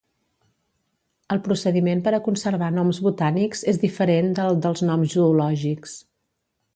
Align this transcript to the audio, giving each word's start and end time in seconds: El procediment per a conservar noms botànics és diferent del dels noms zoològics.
El 1.33 1.41
procediment 1.47 2.01
per 2.07 2.13
a 2.17 2.21
conservar 2.27 2.69
noms 2.77 3.01
botànics 3.07 3.61
és 3.73 3.79
diferent 3.87 4.33
del 4.41 4.57
dels 4.65 4.83
noms 4.89 5.13
zoològics. 5.19 5.95